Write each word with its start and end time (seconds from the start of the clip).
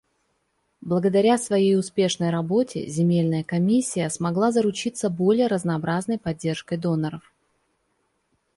Благодаря 0.81 1.37
своей 1.37 1.75
успешной 1.77 2.31
работе 2.31 2.87
Земельная 2.87 3.43
комиссия 3.43 4.09
смогла 4.09 4.51
заручиться 4.51 5.11
более 5.11 5.45
разнообразной 5.45 6.17
поддержкой 6.17 6.79
доноров. 6.79 7.31